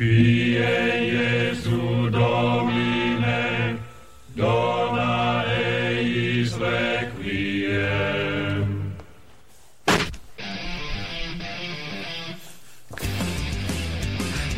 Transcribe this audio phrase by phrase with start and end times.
[0.00, 3.78] Pie Jesu Domine,
[4.34, 7.36] dona eis requiem.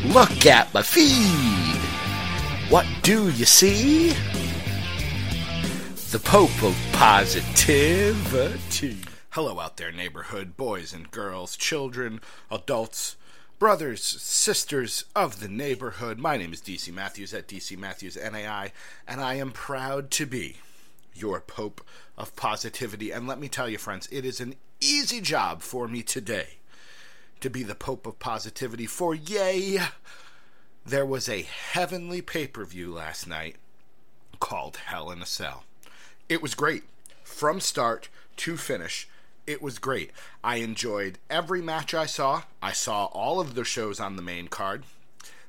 [0.05, 1.75] Look at my feed.
[2.69, 4.13] What do you see?
[6.11, 8.95] The Pope of Positivity.
[9.31, 13.17] Hello, out there, neighborhood boys and girls, children, adults,
[13.63, 16.19] brothers, sisters of the neighborhood.
[16.19, 18.73] My name is DC Matthews at DC Matthews NAI,
[19.07, 20.57] and I am proud to be
[21.13, 21.79] your Pope
[22.17, 23.11] of Positivity.
[23.11, 26.57] And let me tell you, friends, it is an easy job for me today
[27.39, 29.79] to be the Pope of Positivity, for yay,
[30.85, 33.55] there was a heavenly pay per view last night
[34.41, 35.63] called Hell in a Cell.
[36.27, 36.83] It was great.
[37.23, 39.07] From start to finish,
[39.45, 40.11] it was great.
[40.43, 42.43] I enjoyed every match I saw.
[42.61, 44.83] I saw all of the shows on the main card.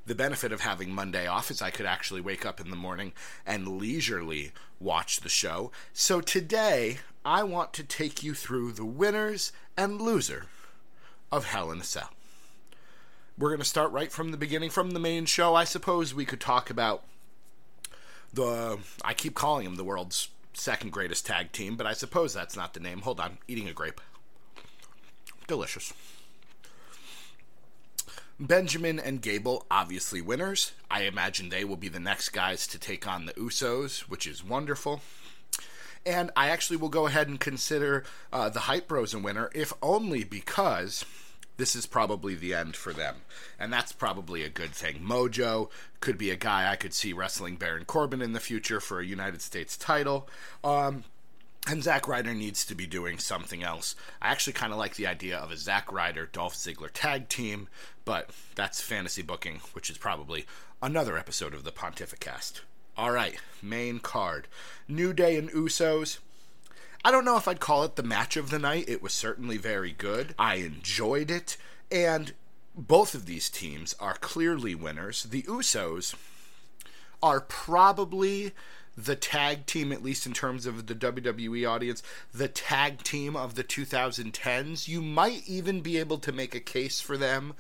[0.07, 3.12] The benefit of having Monday off is I could actually wake up in the morning
[3.47, 5.71] and leisurely watch the show.
[5.93, 10.46] So today, I want to take you through the winners and loser
[11.33, 12.11] of Hell in a Cell.
[13.38, 15.55] We're going to start right from the beginning, from the main show.
[15.55, 17.02] I suppose we could talk about
[18.33, 18.79] the.
[19.02, 22.74] I keep calling him the world's second greatest tag team, but I suppose that's not
[22.74, 23.01] the name.
[23.02, 24.01] Hold on, eating a grape.
[25.46, 25.93] Delicious.
[28.41, 30.73] Benjamin and Gable, obviously winners.
[30.91, 34.43] I imagine they will be the next guys to take on the Usos, which is
[34.45, 35.02] wonderful.
[36.05, 39.73] And I actually will go ahead and consider uh, the Hype Bros a winner, if
[39.80, 41.05] only because
[41.57, 43.16] this is probably the end for them.
[43.59, 45.01] And that's probably a good thing.
[45.01, 49.01] Mojo could be a guy I could see wrestling Baron Corbin in the future for
[49.01, 50.29] a United States title.
[50.63, 51.05] Um,
[51.66, 53.95] and Zack Ryder needs to be doing something else.
[54.21, 57.68] I actually kind of like the idea of a Zack Ryder Dolph Ziggler tag team,
[58.05, 60.45] but that's fantasy booking, which is probably
[60.83, 62.61] another episode of the Pontificast.
[62.96, 64.47] All right, main card
[64.87, 66.19] New Day and Usos.
[67.06, 68.89] I don't know if I'd call it the match of the night.
[68.89, 70.34] It was certainly very good.
[70.39, 71.59] I enjoyed it.
[71.93, 72.33] And
[72.75, 75.25] both of these teams are clearly winners.
[75.25, 76.15] The Usos
[77.23, 78.53] are probably
[78.97, 82.03] the tag team, at least in terms of the WWE audience,
[82.33, 84.89] the tag team of the 2010s.
[84.89, 87.53] You might even be able to make a case for them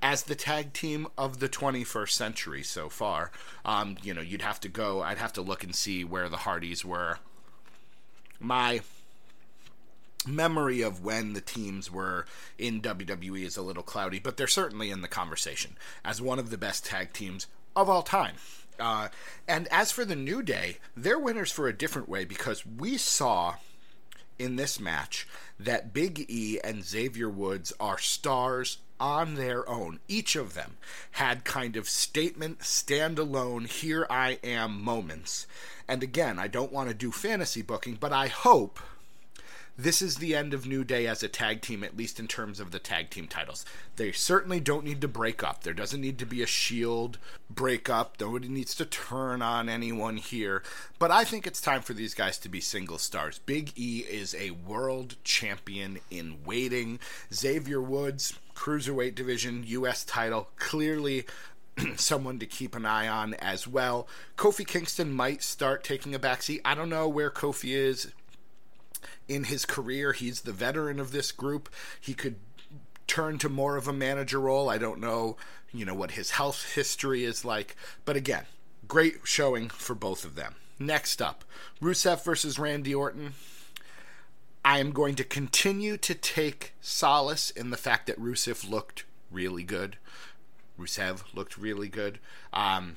[0.00, 3.32] as the tag team of the 21st century so far.
[3.64, 6.38] Um, you know, you'd have to go, I'd have to look and see where the
[6.38, 7.18] Hardys were
[8.42, 8.80] my
[10.26, 12.26] memory of when the teams were
[12.58, 16.50] in WWE is a little cloudy, but they're certainly in the conversation as one of
[16.50, 18.34] the best tag teams of all time.
[18.78, 19.08] Uh,
[19.46, 23.54] and as for the New Day, they're winners for a different way because we saw
[24.38, 25.26] in this match
[25.58, 30.00] that Big E and Xavier Woods are stars on their own.
[30.08, 30.76] Each of them
[31.12, 35.46] had kind of statement, standalone, here I am moments.
[35.88, 38.78] And again, I don't want to do fantasy booking, but I hope
[39.76, 42.60] this is the end of New Day as a tag team, at least in terms
[42.60, 43.64] of the tag team titles.
[43.96, 45.62] They certainly don't need to break up.
[45.62, 47.18] There doesn't need to be a Shield
[47.48, 48.16] breakup.
[48.20, 50.62] Nobody needs to turn on anyone here.
[50.98, 53.40] But I think it's time for these guys to be single stars.
[53.40, 56.98] Big E is a world champion in waiting.
[57.32, 60.04] Xavier Woods, Cruiserweight Division, U.S.
[60.04, 61.24] title, clearly
[61.96, 64.06] someone to keep an eye on as well.
[64.36, 66.60] Kofi Kingston might start taking a backseat.
[66.64, 68.12] I don't know where Kofi is
[69.28, 70.12] in his career.
[70.12, 71.68] He's the veteran of this group.
[72.00, 72.36] He could
[73.06, 74.68] turn to more of a manager role.
[74.68, 75.36] I don't know,
[75.72, 77.76] you know, what his health history is like.
[78.04, 78.44] But again,
[78.88, 80.54] great showing for both of them.
[80.78, 81.44] Next up,
[81.80, 83.34] Rusev versus Randy Orton.
[84.64, 89.64] I am going to continue to take solace in the fact that Rusev looked really
[89.64, 89.96] good.
[90.78, 92.18] Rusev looked really good.
[92.52, 92.96] Um,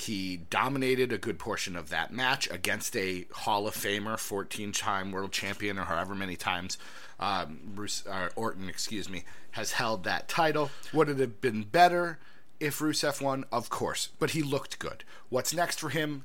[0.00, 5.12] he dominated a good portion of that match against a Hall of Famer, 14 time
[5.12, 6.78] world champion, or however many times
[7.18, 10.70] um, Bruce, uh, Orton, excuse me, has held that title.
[10.92, 12.18] Would it have been better
[12.58, 13.44] if Rusev won?
[13.52, 15.04] Of course, but he looked good.
[15.28, 16.24] What's next for him?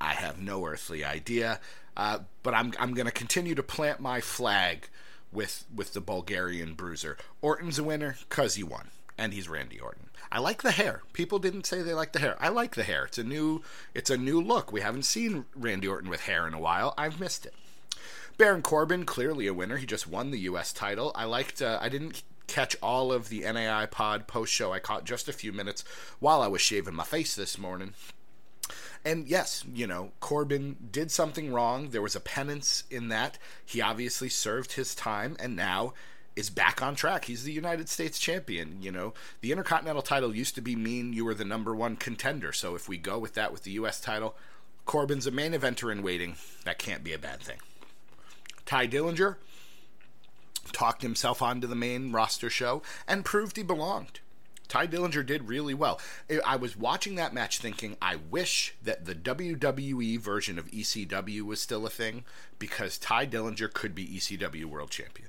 [0.00, 1.60] I have no earthly idea.
[1.96, 4.88] Uh, but I'm I'm going to continue to plant my flag
[5.30, 7.18] with with the Bulgarian Bruiser.
[7.42, 8.88] Orton's a winner because he won,
[9.18, 10.08] and he's Randy Orton.
[10.30, 11.02] I like the hair.
[11.12, 12.36] People didn't say they like the hair.
[12.40, 13.04] I like the hair.
[13.04, 13.62] It's a new
[13.94, 14.72] it's a new look.
[14.72, 16.94] We haven't seen Randy Orton with hair in a while.
[16.96, 17.54] I've missed it.
[18.38, 19.76] Baron Corbin clearly a winner.
[19.76, 20.72] He just won the U.S.
[20.72, 21.12] title.
[21.14, 21.60] I liked.
[21.60, 24.72] Uh, I didn't catch all of the NAI Pod post show.
[24.72, 25.84] I caught just a few minutes
[26.18, 27.94] while I was shaving my face this morning.
[29.04, 31.90] And yes, you know, Corbin did something wrong.
[31.90, 33.36] There was a penance in that.
[33.64, 35.94] He obviously served his time, and now
[36.34, 37.26] is back on track.
[37.26, 38.82] He's the United States champion.
[38.82, 42.52] You know, the Intercontinental title used to be mean you were the number one contender.
[42.52, 44.00] So if we go with that with the U.S.
[44.00, 44.36] title,
[44.84, 46.36] Corbin's a main eventer in waiting.
[46.64, 47.58] That can't be a bad thing.
[48.64, 49.36] Tye Dillinger
[50.72, 54.20] talked himself onto the main roster show and proved he belonged.
[54.68, 56.00] Tye Dillinger did really well.
[56.46, 61.60] I was watching that match thinking, I wish that the WWE version of ECW was
[61.60, 62.24] still a thing
[62.58, 65.28] because Tye Dillinger could be ECW World Champion.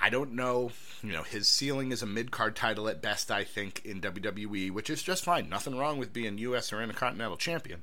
[0.00, 0.72] I don't know,
[1.02, 4.70] you know, his ceiling is a mid card title at best, I think, in WWE,
[4.70, 5.48] which is just fine.
[5.48, 6.72] Nothing wrong with being U.S.
[6.72, 7.82] or Intercontinental Champion.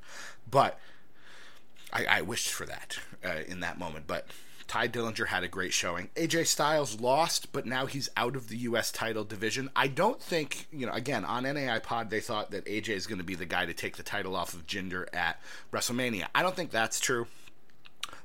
[0.50, 0.80] But
[1.94, 4.06] I, I wished for that uh, in that moment.
[4.08, 4.28] But
[4.68, 6.10] Tye Dillinger had a great showing.
[6.16, 8.90] AJ Styles lost, but now he's out of the U.S.
[8.90, 9.70] title division.
[9.76, 13.18] I don't think, you know, again, on NAI Pod, they thought that AJ is going
[13.18, 15.42] to be the guy to take the title off of Jinder at
[15.74, 16.28] WrestleMania.
[16.34, 17.28] I don't think that's true.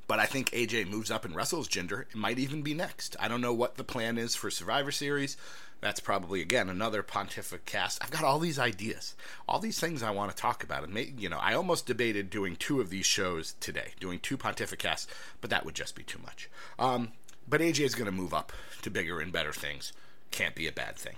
[0.06, 2.02] But I think AJ moves up and wrestles Jinder.
[2.02, 3.16] It might even be next.
[3.18, 5.36] I don't know what the plan is for Survivor Series.
[5.80, 7.98] That's probably again another pontificast.
[8.00, 9.14] I've got all these ideas,
[9.48, 12.30] all these things I want to talk about, and make, you know, I almost debated
[12.30, 15.06] doing two of these shows today, doing two pontificasts,
[15.40, 16.48] but that would just be too much.
[16.78, 17.12] Um,
[17.48, 19.92] but AJ is going to move up to bigger and better things.
[20.30, 21.16] Can't be a bad thing.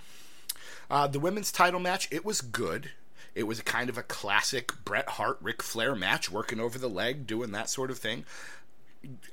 [0.91, 2.91] Uh, the women's title match, it was good.
[3.35, 6.89] It was a kind of a classic Bret Hart Ric Flair match, working over the
[6.89, 8.25] leg, doing that sort of thing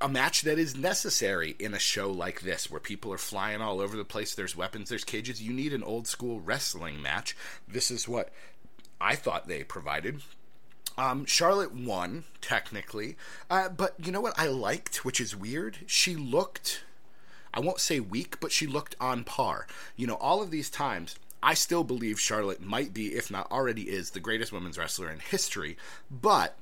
[0.00, 3.80] a match that is necessary in a show like this where people are flying all
[3.80, 7.36] over the place there's weapons there's cages you need an old school wrestling match
[7.66, 8.30] this is what
[9.00, 10.22] i thought they provided
[10.98, 13.16] um, Charlotte won technically,
[13.50, 15.78] uh, but you know what I liked, which is weird.
[15.86, 16.84] She looked,
[17.52, 19.66] I won't say weak, but she looked on par.
[19.94, 23.90] You know, all of these times, I still believe Charlotte might be, if not already
[23.90, 25.76] is, the greatest women's wrestler in history.
[26.10, 26.56] But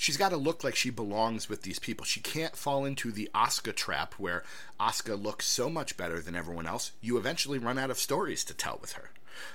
[0.00, 2.06] she's got to look like she belongs with these people.
[2.06, 4.42] She can't fall into the Asuka trap where
[4.80, 6.92] Asuka looks so much better than everyone else.
[7.02, 9.10] You eventually run out of stories to tell with her.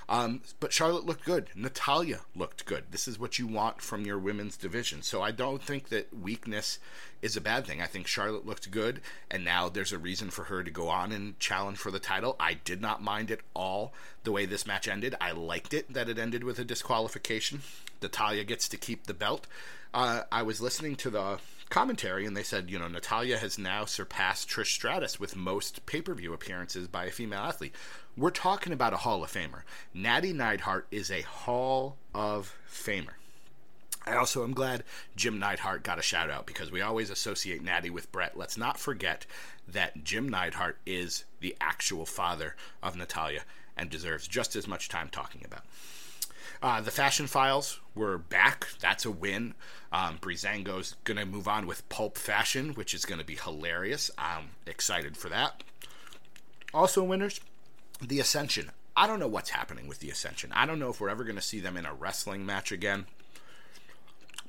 [0.08, 1.48] Um, but Charlotte looked good.
[1.56, 2.84] Natalya looked good.
[2.92, 5.02] This is what you want from your women's division.
[5.02, 6.78] So I don't think that weakness
[7.22, 7.82] is a bad thing.
[7.82, 11.10] I think Charlotte looked good, and now there's a reason for her to go on
[11.10, 12.36] and challenge for the title.
[12.38, 15.16] I did not mind at all the way this match ended.
[15.20, 17.62] I liked it that it ended with a disqualification.
[18.00, 19.46] Natalya gets to keep the belt
[19.96, 21.38] I was listening to the
[21.70, 26.02] commentary and they said, you know, Natalya has now surpassed Trish Stratus with most pay
[26.02, 27.74] per view appearances by a female athlete.
[28.16, 29.62] We're talking about a Hall of Famer.
[29.94, 33.14] Natty Neidhart is a Hall of Famer.
[34.06, 34.84] I also am glad
[35.16, 38.36] Jim Neidhart got a shout out because we always associate Natty with Bret.
[38.36, 39.26] Let's not forget
[39.66, 43.42] that Jim Neidhart is the actual father of Natalya
[43.76, 45.64] and deserves just as much time talking about.
[46.62, 48.68] Uh, the Fashion Files were back.
[48.80, 49.54] That's a win.
[49.92, 54.10] Um, Breezango's going to move on with Pulp Fashion, which is going to be hilarious.
[54.18, 55.62] I'm excited for that.
[56.74, 57.40] Also, winners,
[58.00, 58.72] The Ascension.
[58.96, 60.52] I don't know what's happening with The Ascension.
[60.52, 63.06] I don't know if we're ever going to see them in a wrestling match again.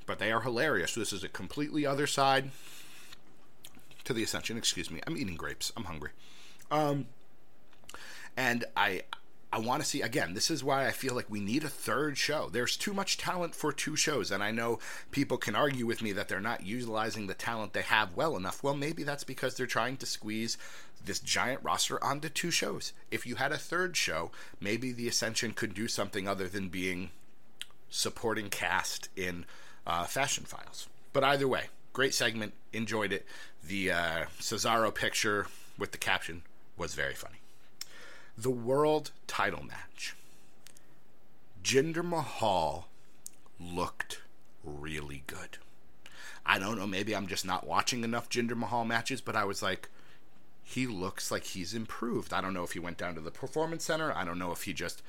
[0.06, 0.96] But they are hilarious.
[0.96, 2.52] This is a completely other side
[4.06, 4.58] to The Ascension.
[4.58, 5.02] Excuse me.
[5.06, 5.74] I'm eating grapes.
[5.76, 6.12] I'm hungry.
[6.72, 7.08] Um,
[8.38, 9.04] and I
[9.52, 10.34] I want to see again.
[10.34, 12.50] This is why I feel like we need a third show.
[12.52, 14.80] There's too much talent for two shows, and I know
[15.12, 18.62] people can argue with me that they're not utilizing the talent they have well enough.
[18.62, 20.58] Well, maybe that's because they're trying to squeeze
[21.04, 22.92] this giant roster onto two shows.
[23.10, 27.12] If you had a third show, maybe the Ascension could do something other than being
[27.90, 29.46] supporting cast in
[29.86, 30.90] uh, Fashion Files.
[31.14, 32.54] But either way, great segment.
[32.74, 33.26] Enjoyed it.
[33.66, 36.44] The uh, Cesaro picture with the caption
[36.78, 37.38] was very funny
[38.38, 40.16] the world title match.
[41.64, 42.88] Jinder Mahal
[43.60, 44.22] looked
[44.64, 45.58] really good.
[46.46, 49.62] I don't know, maybe I'm just not watching enough Jinder Mahal matches, but I was
[49.62, 49.90] like,
[50.64, 52.34] he looks like he's improved.
[52.34, 54.14] I don't know if he went down to the performance center.
[54.16, 55.02] I don't know if he just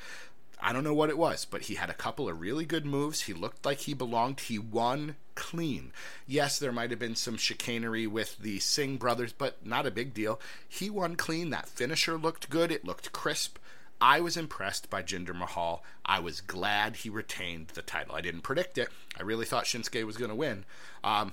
[0.61, 3.23] I don't know what it was, but he had a couple of really good moves.
[3.23, 4.41] He looked like he belonged.
[4.41, 5.93] He won clean.
[6.27, 10.12] Yes, there might have been some chicanery with the Singh brothers, but not a big
[10.15, 10.41] deal.
[10.69, 11.50] He won clean.
[11.50, 12.73] That finisher looked good.
[12.73, 13.59] It looked crisp.
[14.00, 15.83] I was impressed by Jinder Mahal.
[16.05, 18.15] I was glad he retained the title.
[18.15, 18.88] I didn't predict it.
[19.19, 20.65] I really thought Shinsuke was going to win.
[21.03, 21.33] Um,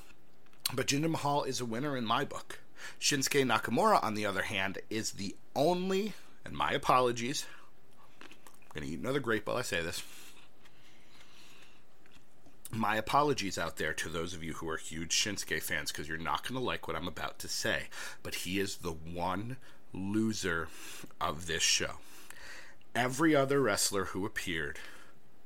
[0.74, 2.60] but Jinder Mahal is a winner in my book.
[3.00, 6.14] Shinsuke Nakamura, on the other hand, is the only,
[6.44, 7.46] and my apologies,
[8.84, 10.02] to eat another grape while I say this.
[12.72, 16.18] My apologies out there to those of you who are huge Shinsuke fans because you're
[16.18, 17.84] not going to like what I'm about to say.
[18.24, 19.58] But he is the one
[19.94, 20.68] loser
[21.22, 22.00] of this show.
[22.94, 24.80] Every other wrestler who appeared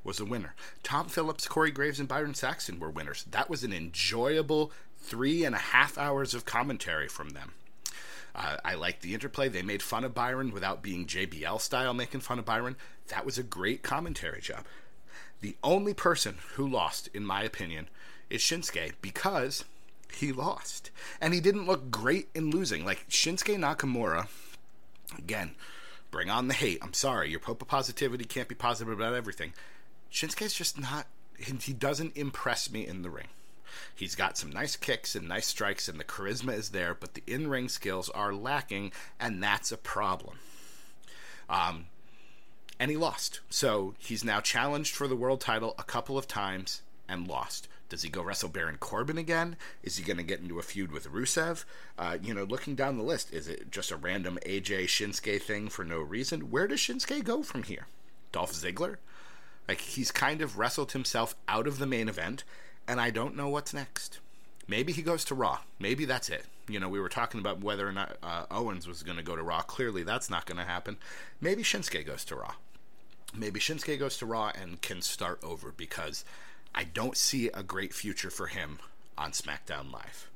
[0.04, 0.56] was a winner.
[0.82, 3.26] Tom Phillips, Corey Graves, and Byron Saxton were winners.
[3.30, 7.54] That was an enjoyable three and a half hours of commentary from them.
[8.36, 9.50] Uh, I liked the interplay.
[9.50, 12.76] They made fun of Byron without being JBL style making fun of Byron.
[13.08, 14.66] That was a great commentary job.
[15.42, 17.88] The only person who lost, in my opinion,
[18.30, 19.64] is Shinsuke because
[20.14, 20.92] he lost.
[21.22, 22.86] And he didn't look great in losing.
[22.86, 24.28] Like Shinsuke Nakamura,
[25.18, 25.56] again,
[26.12, 26.80] bring on the hate.
[26.82, 29.54] I'm sorry, your Popa positivity can't be positive about everything.
[30.12, 31.08] Shinsuke's just not,
[31.38, 33.28] he doesn't impress me in the ring.
[33.96, 37.24] He's got some nice kicks and nice strikes, and the charisma is there, but the
[37.28, 40.38] in ring skills are lacking, and that's a problem.
[41.50, 41.86] Um,
[42.80, 43.42] and he lost.
[43.50, 47.68] So he's now challenged for the world title a couple of times and lost.
[47.90, 49.58] Does he go wrestle Baron Corbin again?
[49.82, 51.66] Is he going to get into a feud with Rusev?
[51.98, 55.70] Uh, you know, looking down the list, is it just a random AJ Shinsuke thing
[55.70, 56.52] for no reason?
[56.52, 57.88] Where does Shinsuke go from here?
[58.32, 58.98] Dolph Ziggler?
[59.68, 62.44] Like, he's kind of wrestled himself out of the main event,
[62.90, 64.18] and I don't know what's next.
[64.68, 65.60] Maybe he goes to Raw.
[65.80, 66.46] Maybe that's it.
[66.68, 69.36] You know, we were talking about whether or not uh, Owens was going to go
[69.36, 69.62] to Raw.
[69.62, 70.98] Clearly, that's not going to happen.
[71.40, 72.54] Maybe Shinsuke goes to Raw.
[73.34, 76.26] Maybe Shinsuke goes to Raw and can start over because
[76.74, 78.80] I don't see a great future for him
[79.18, 80.28] on SmackDown Live.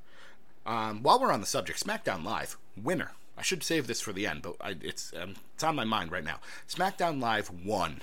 [0.66, 3.12] Um, while we're on the subject, SmackDown Live winner.
[3.36, 6.12] I should save this for the end, but I, it's um, it's on my mind
[6.12, 6.40] right now.
[6.70, 8.02] SmackDown Live won.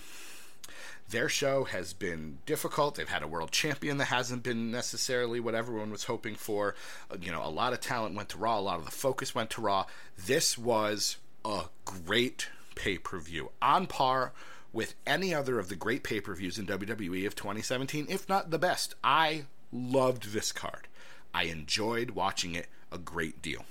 [1.08, 2.94] Their show has been difficult.
[2.94, 6.74] They've had a world champion that hasn't been necessarily what everyone was hoping for.
[7.10, 8.58] Uh, you know, a lot of talent went to Raw.
[8.58, 9.86] A lot of the focus went to Raw.
[10.16, 14.32] This was a great pay per view, on par
[14.72, 18.50] with any other of the great pay per views in WWE of 2017, if not
[18.50, 18.94] the best.
[19.02, 20.86] I loved this card.
[21.34, 23.64] I enjoyed watching it a great deal.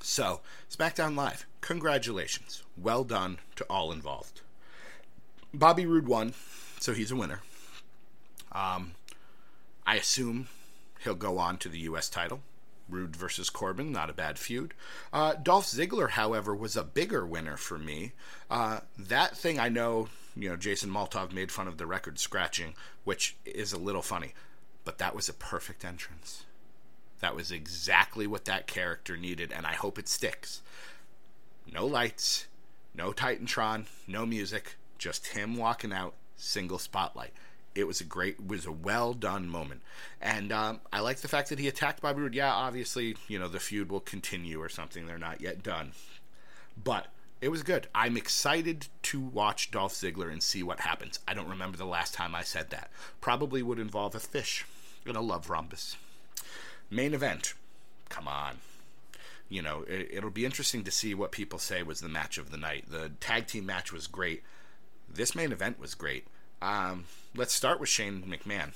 [0.00, 2.62] So, SmackDown Live, congratulations.
[2.76, 4.42] Well done to all involved.
[5.58, 6.34] Bobby Roode won,
[6.78, 7.40] so he's a winner.
[8.52, 8.92] Um,
[9.86, 10.48] I assume
[11.00, 12.08] he'll go on to the U.S.
[12.08, 12.40] title.
[12.88, 14.72] Roode versus Corbin, not a bad feud.
[15.12, 18.12] Uh, Dolph Ziggler, however, was a bigger winner for me.
[18.48, 22.74] Uh, that thing I know, you know, Jason Maltov made fun of the record scratching,
[23.04, 24.34] which is a little funny,
[24.84, 26.44] but that was a perfect entrance.
[27.20, 30.62] That was exactly what that character needed, and I hope it sticks.
[31.72, 32.46] No lights,
[32.94, 37.32] no Titantron, no music, just him walking out, single spotlight
[37.76, 39.82] it was a great, was a well done moment,
[40.20, 42.34] and um, I like the fact that he attacked Bobby Roode.
[42.34, 45.06] Yeah, obviously, you know the feud will continue or something.
[45.06, 45.92] They're not yet done,
[46.82, 47.08] but
[47.40, 47.88] it was good.
[47.94, 51.20] I'm excited to watch Dolph Ziggler and see what happens.
[51.28, 52.90] I don't remember the last time I said that.
[53.20, 54.64] Probably would involve a fish
[55.04, 55.96] in a love rhombus.
[56.90, 57.54] Main event.
[58.08, 58.56] Come on.
[59.48, 62.50] You know, it, will be interesting to see what people say was the match of
[62.50, 62.86] the night.
[62.88, 64.42] The tag team match was great.
[65.08, 66.26] This main event was great.
[66.60, 68.72] Um, let's start with Shane McMahon.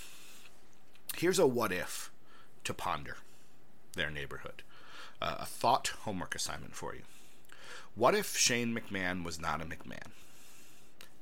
[1.17, 2.11] Here's a what if
[2.65, 3.17] to ponder
[3.95, 4.63] their neighborhood.
[5.21, 7.03] Uh, a thought homework assignment for you.
[7.95, 10.13] What if Shane McMahon was not a McMahon?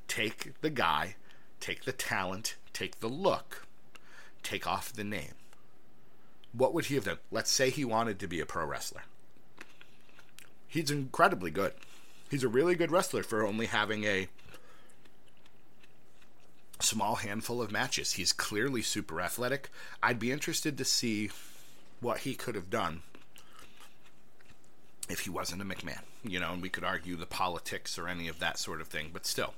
[0.06, 1.16] Take the guy,
[1.60, 3.66] take the talent, take the look,
[4.42, 5.34] take off the name.
[6.52, 7.18] What would he have done?
[7.30, 9.02] Let's say he wanted to be a pro wrestler.
[10.66, 11.72] He's incredibly good.
[12.30, 14.28] He's a really good wrestler for only having a
[16.80, 18.12] small handful of matches.
[18.12, 19.70] He's clearly super athletic.
[20.02, 21.30] I'd be interested to see
[22.00, 23.02] what he could have done
[25.08, 26.02] if he wasn't a McMahon.
[26.22, 29.10] You know, and we could argue the politics or any of that sort of thing,
[29.12, 29.54] but still.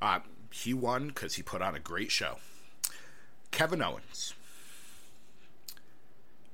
[0.00, 0.20] Uh,
[0.52, 2.36] he won because he put on a great show.
[3.50, 4.34] Kevin Owens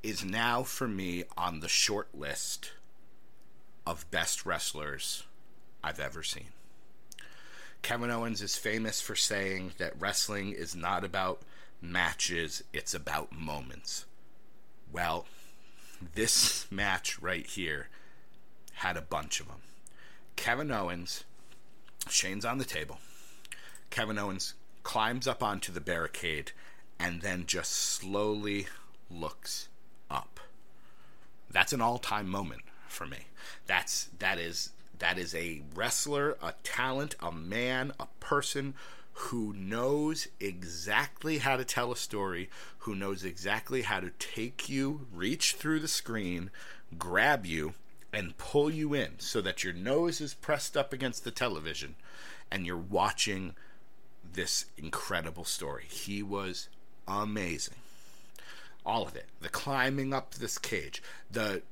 [0.03, 2.73] is now, for me, on the short list
[3.87, 5.25] of best wrestlers
[5.83, 6.49] I've ever seen.
[7.85, 11.43] Kevin Owens is famous for saying that wrestling is not about
[11.83, 14.07] matches, it's about moments.
[14.91, 15.27] Well,
[16.15, 17.91] this match right here
[18.73, 19.61] had a bunch of them.
[20.35, 21.25] Kevin Owens,
[22.09, 23.01] Shane's on the table.
[23.91, 26.53] Kevin Owens climbs up onto the barricade
[26.99, 28.67] and then just slowly
[29.11, 29.69] looks
[30.11, 30.41] up.
[31.51, 33.27] That's an all-time moment for me.
[33.67, 38.75] That's that is that is a wrestler, a talent, a man, a person
[39.15, 45.07] who knows exactly how to tell a story, who knows exactly how to take you,
[45.13, 46.51] reach through the screen,
[46.99, 47.75] grab you,
[48.13, 51.97] and pull you in so that your nose is pressed up against the television
[52.51, 53.55] and you're watching
[54.33, 55.85] this incredible story.
[55.89, 56.69] He was
[57.09, 57.75] amazing.
[58.87, 59.27] All of it.
[59.41, 61.63] The climbing up this cage, the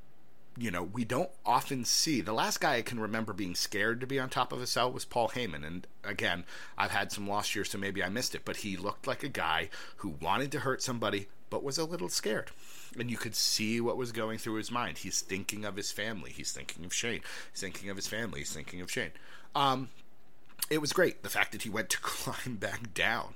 [0.57, 2.21] you know, we don't often see.
[2.21, 4.93] The last guy I can remember being scared to be on top of a cell
[4.93, 5.67] was Paul Heyman.
[5.67, 6.45] And again,
[6.77, 8.43] I've had some lost years, so maybe I missed it.
[8.45, 12.09] But he looked like a guy who wanted to hurt somebody, but was a little
[12.09, 12.51] scared.
[12.99, 14.99] And you could see what was going through his mind.
[14.99, 16.31] He's thinking of his family.
[16.31, 17.23] He's thinking of Shane.
[17.51, 18.41] He's thinking of his family.
[18.41, 19.13] He's thinking of Shane.
[19.55, 19.89] Um,
[20.69, 21.23] it was great.
[21.23, 23.35] The fact that he went to climb back down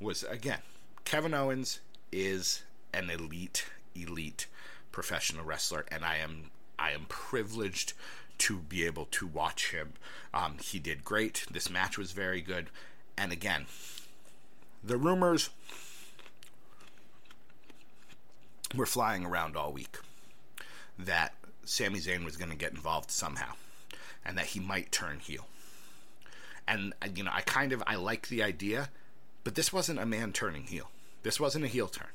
[0.00, 0.60] was, again,
[1.04, 1.80] Kevin Owens
[2.10, 2.62] is
[2.94, 4.46] an elite, elite
[4.94, 7.94] professional wrestler, and I am I am privileged
[8.38, 9.94] to be able to watch him.
[10.32, 11.46] Um, he did great.
[11.50, 12.68] This match was very good,
[13.18, 13.66] and again,
[14.84, 15.50] the rumors
[18.72, 19.98] were flying around all week
[20.96, 21.34] that
[21.64, 23.54] Sami Zayn was going to get involved somehow,
[24.24, 25.48] and that he might turn heel.
[26.68, 28.90] And you know, I kind of I like the idea,
[29.42, 30.90] but this wasn't a man turning heel.
[31.24, 32.14] This wasn't a heel turn.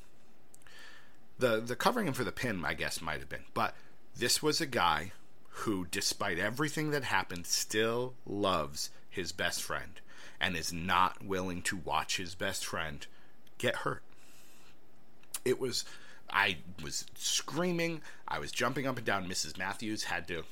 [1.40, 3.74] The the covering him for the pin, I guess, might have been, but
[4.14, 5.12] this was a guy
[5.48, 10.00] who, despite everything that happened, still loves his best friend
[10.38, 13.06] and is not willing to watch his best friend
[13.56, 14.02] get hurt.
[15.42, 15.86] It was
[16.30, 19.26] I was screaming, I was jumping up and down.
[19.26, 19.56] Mrs.
[19.56, 20.44] Matthews had to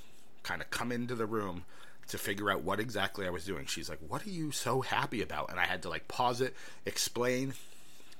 [0.43, 1.67] kind of come into the room
[2.09, 3.67] to figure out what exactly I was doing.
[3.67, 6.57] She's like, "What are you so happy about?" And I had to like pause it,
[6.87, 7.53] explain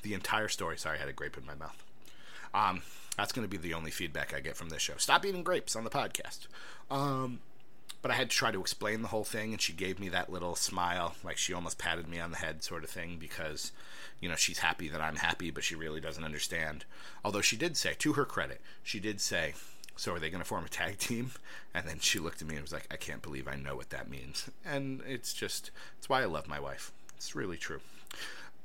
[0.03, 0.77] the entire story.
[0.77, 1.83] Sorry, I had a grape in my mouth.
[2.55, 2.83] Um,
[3.17, 4.95] that's going to be the only feedback I get from this show.
[4.97, 6.47] Stop eating grapes on the podcast.
[6.91, 7.41] Um,
[8.01, 10.31] but I had to try to explain the whole thing, and she gave me that
[10.31, 13.73] little smile, like she almost patted me on the head, sort of thing, because,
[14.21, 16.85] you know, she's happy that I'm happy, but she really doesn't understand.
[17.25, 19.55] Although she did say, to her credit, she did say,
[19.97, 21.33] so are they going to form a tag team?
[21.75, 23.91] And then she looked at me and was like, I can't believe I know what
[23.91, 24.51] that means.
[24.65, 26.91] And it's just, it's why I love my wife.
[27.17, 27.81] It's really true.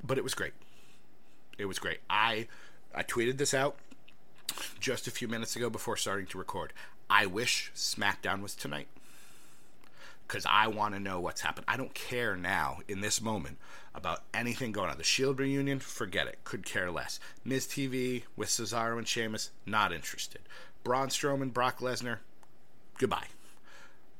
[0.02, 0.54] But it was great.
[1.58, 1.98] It was great.
[2.10, 2.48] I
[2.94, 3.76] I tweeted this out
[4.78, 6.72] just a few minutes ago before starting to record.
[7.10, 8.88] I wish SmackDown was tonight
[10.26, 11.66] because I want to know what's happened.
[11.68, 13.58] I don't care now in this moment
[13.94, 14.98] about anything going on.
[14.98, 16.38] The Shield reunion, forget it.
[16.44, 17.20] Could care less.
[17.44, 20.40] Miz TV with Cesaro and Sheamus, not interested.
[20.82, 22.18] Braun Strowman, Brock Lesnar,
[22.98, 23.28] goodbye.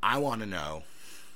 [0.02, 0.84] I want to know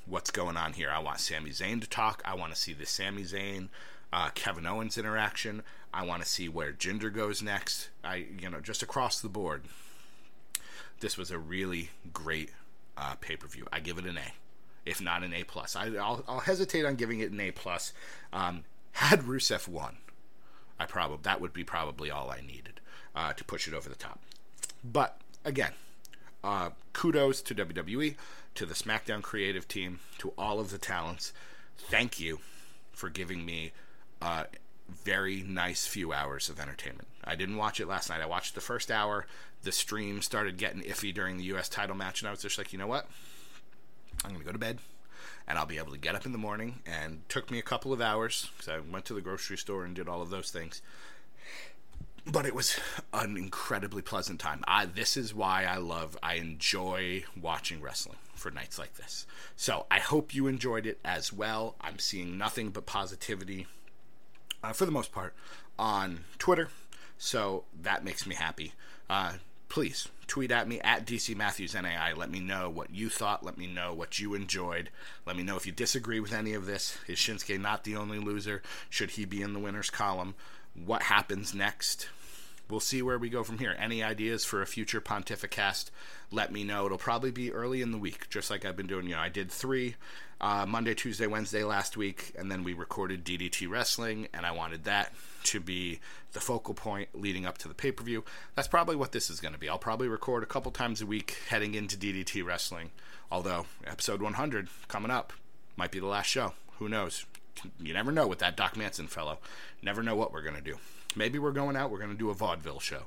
[0.07, 0.91] what's going on here.
[0.91, 2.23] I want Sami Zayn to talk.
[2.25, 3.69] I want to see the Sami Zayn
[4.13, 5.63] uh, Kevin Owens interaction.
[5.93, 7.89] I want to see where Jinder goes next.
[8.05, 9.63] I, you know, just across the board,
[11.01, 12.51] this was a really great
[12.97, 13.67] uh, pay per view.
[13.73, 14.33] I give it an A,
[14.85, 15.77] if not an A plus.
[15.77, 17.93] I, will I'll hesitate on giving it an A plus.
[18.33, 19.99] Um, had Rusev won,
[20.79, 22.81] I probably that would be probably all I needed
[23.15, 24.21] uh, to push it over the top.
[24.85, 25.73] But again,
[26.43, 28.17] uh, kudos to WWE,
[28.55, 31.33] to the SmackDown creative team, to all of the talents.
[31.77, 32.41] Thank you
[32.93, 33.73] for giving me
[34.21, 34.47] a
[35.05, 37.09] very nice few hours of entertainment.
[37.25, 38.21] I didn't watch it last night.
[38.21, 39.27] I watched the first hour.
[39.63, 41.69] The stream started getting iffy during the U.S.
[41.69, 43.07] title match, and I was just like, you know what?
[44.25, 44.79] I'm going to go to bed,
[45.47, 46.81] and I'll be able to get up in the morning.
[46.87, 49.95] And took me a couple of hours because I went to the grocery store and
[49.95, 50.81] did all of those things
[52.31, 52.79] but it was
[53.13, 54.63] an incredibly pleasant time.
[54.69, 59.27] I this is why I love I enjoy watching wrestling for nights like this.
[59.57, 61.75] So, I hope you enjoyed it as well.
[61.81, 63.67] I'm seeing nothing but positivity
[64.63, 65.35] uh, for the most part
[65.79, 66.69] on Twitter.
[67.17, 68.75] So, that makes me happy.
[69.11, 69.35] Uh,
[69.69, 72.13] please tweet at me at DC Matthews NAI.
[72.13, 73.45] Let me know what you thought.
[73.45, 74.91] Let me know what you enjoyed.
[75.27, 76.99] Let me know if you disagree with any of this.
[77.09, 78.63] Is Shinsuke not the only loser?
[78.91, 80.35] Should he be in the winners column?
[80.75, 82.09] What happens next?
[82.71, 83.75] We'll see where we go from here.
[83.79, 85.91] Any ideas for a future Pontificast?
[86.31, 86.87] Let me know.
[86.87, 89.07] It'll probably be early in the week, just like I've been doing.
[89.07, 89.97] You know, I did three
[90.41, 94.85] uh, Monday, Tuesday, Wednesday last week, and then we recorded DDT Wrestling, and I wanted
[94.85, 95.13] that
[95.45, 96.01] to be
[96.33, 98.25] the focal point leading up to the pay per view.
[98.55, 99.69] That's probably what this is going to be.
[99.69, 102.91] I'll probably record a couple times a week heading into DDT Wrestling.
[103.31, 105.33] Although episode 100 coming up
[105.77, 106.55] might be the last show.
[106.79, 107.27] Who knows?
[107.81, 109.39] You never know with that Doc Manson fellow.
[109.83, 110.77] Never know what we're going to do.
[111.17, 111.91] Maybe we're going out.
[111.91, 113.05] We're going to do a vaudeville show.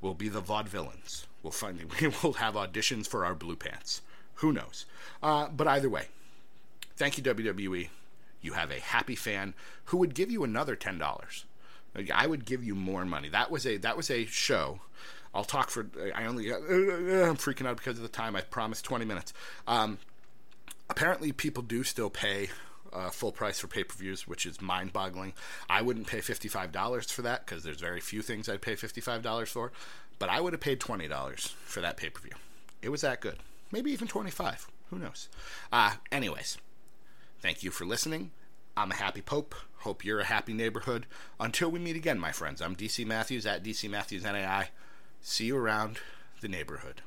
[0.00, 1.26] We'll be the vaudevillains.
[1.42, 1.80] We'll find.
[2.00, 4.02] We will have auditions for our blue pants.
[4.36, 4.86] Who knows?
[5.22, 6.06] Uh, but either way,
[6.96, 7.88] thank you WWE.
[8.40, 9.54] You have a happy fan
[9.86, 11.44] who would give you another ten dollars.
[12.14, 13.28] I would give you more money.
[13.28, 14.80] That was a that was a show.
[15.34, 15.86] I'll talk for.
[16.14, 16.52] I only.
[16.52, 18.34] Uh, I'm freaking out because of the time.
[18.34, 19.32] I promised 20 minutes.
[19.66, 19.98] Um,
[20.88, 22.48] apparently, people do still pay
[22.92, 25.32] uh, full price for pay per views, which is mind boggling.
[25.68, 29.72] I wouldn't pay $55 for that because there's very few things I'd pay $55 for,
[30.18, 32.34] but I would have paid $20 for that pay per view.
[32.82, 33.36] It was that good.
[33.72, 35.28] Maybe even 25 Who knows?
[35.72, 36.58] Uh, anyways,
[37.40, 38.30] thank you for listening.
[38.76, 39.54] I'm a happy Pope.
[39.78, 41.06] Hope you're a happy neighborhood.
[41.38, 44.70] Until we meet again, my friends, I'm DC Matthews at DC Matthews NAI.
[45.22, 45.98] See you around
[46.40, 47.02] the neighborhood.